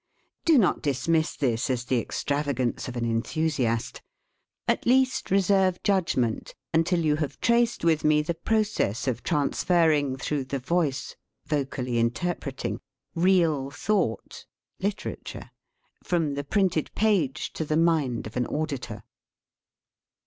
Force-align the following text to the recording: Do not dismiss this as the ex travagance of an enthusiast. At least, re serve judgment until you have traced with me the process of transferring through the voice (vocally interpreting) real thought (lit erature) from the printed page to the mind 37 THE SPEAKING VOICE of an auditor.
Do 0.45 0.57
not 0.57 0.81
dismiss 0.81 1.35
this 1.35 1.69
as 1.69 1.85
the 1.85 2.01
ex 2.01 2.23
travagance 2.23 2.87
of 2.87 2.95
an 2.95 3.05
enthusiast. 3.05 4.01
At 4.67 4.87
least, 4.87 5.29
re 5.29 5.39
serve 5.41 5.83
judgment 5.83 6.55
until 6.73 7.05
you 7.05 7.17
have 7.17 7.39
traced 7.39 7.83
with 7.85 8.03
me 8.03 8.23
the 8.23 8.33
process 8.33 9.07
of 9.07 9.21
transferring 9.21 10.17
through 10.17 10.45
the 10.45 10.57
voice 10.57 11.15
(vocally 11.45 11.99
interpreting) 11.99 12.79
real 13.13 13.69
thought 13.69 14.47
(lit 14.79 14.95
erature) 14.95 15.51
from 16.03 16.33
the 16.33 16.43
printed 16.45 16.89
page 16.95 17.53
to 17.53 17.63
the 17.63 17.77
mind 17.77 18.23
37 18.23 18.23
THE 18.23 18.23
SPEAKING 18.23 18.23
VOICE 18.23 18.27
of 18.27 18.37
an 18.55 18.59
auditor. 18.59 19.03